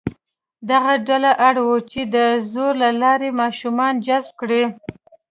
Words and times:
دغه 0.69 0.93
ډله 1.07 1.31
اړ 1.47 1.55
وه 1.65 1.77
چې 1.91 2.01
د 2.15 2.17
زور 2.51 2.73
له 2.83 2.89
لارې 3.01 3.29
ماشومان 3.41 3.93
جذب 4.07 4.31
کړي. 4.41 4.63